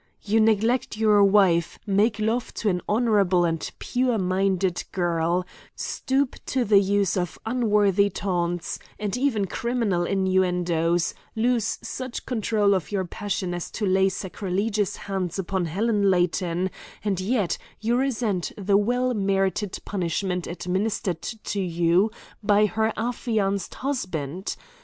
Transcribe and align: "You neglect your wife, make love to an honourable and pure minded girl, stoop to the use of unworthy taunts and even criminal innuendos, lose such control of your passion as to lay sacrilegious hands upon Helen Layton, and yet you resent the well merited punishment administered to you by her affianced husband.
"You 0.23 0.39
neglect 0.39 0.97
your 0.97 1.23
wife, 1.23 1.77
make 1.85 2.17
love 2.17 2.55
to 2.55 2.69
an 2.69 2.81
honourable 2.89 3.45
and 3.45 3.69
pure 3.77 4.17
minded 4.17 4.83
girl, 4.91 5.45
stoop 5.75 6.37
to 6.47 6.65
the 6.65 6.79
use 6.79 7.15
of 7.15 7.37
unworthy 7.45 8.09
taunts 8.09 8.79
and 8.97 9.15
even 9.15 9.45
criminal 9.45 10.03
innuendos, 10.05 11.13
lose 11.35 11.77
such 11.83 12.25
control 12.25 12.73
of 12.73 12.91
your 12.91 13.05
passion 13.05 13.53
as 13.53 13.69
to 13.69 13.85
lay 13.85 14.09
sacrilegious 14.09 14.95
hands 14.95 15.37
upon 15.37 15.65
Helen 15.65 16.09
Layton, 16.09 16.71
and 17.03 17.19
yet 17.19 17.59
you 17.79 17.95
resent 17.95 18.51
the 18.57 18.77
well 18.77 19.13
merited 19.13 19.77
punishment 19.85 20.47
administered 20.47 21.21
to 21.21 21.61
you 21.61 22.09
by 22.41 22.65
her 22.65 22.91
affianced 22.97 23.75
husband. 23.75 24.55